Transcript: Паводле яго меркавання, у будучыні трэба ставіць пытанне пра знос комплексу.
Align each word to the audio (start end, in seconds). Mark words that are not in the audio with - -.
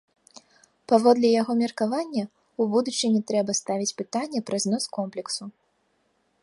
Паводле 0.91 1.27
яго 1.41 1.51
меркавання, 1.61 2.23
у 2.65 2.67
будучыні 2.73 3.21
трэба 3.31 3.51
ставіць 3.61 3.95
пытанне 4.01 4.39
пра 4.51 4.57
знос 4.67 4.83
комплексу. 5.01 5.43